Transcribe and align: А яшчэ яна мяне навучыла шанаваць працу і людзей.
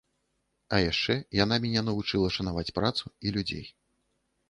А 0.77 0.79
яшчэ 0.91 1.17
яна 1.43 1.55
мяне 1.67 1.85
навучыла 1.91 2.35
шанаваць 2.41 2.67
працу 2.81 3.17
і 3.25 3.39
людзей. 3.41 3.65